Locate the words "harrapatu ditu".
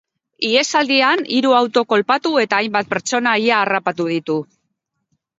3.65-4.39